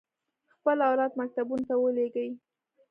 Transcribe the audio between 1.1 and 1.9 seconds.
مکتبونو ته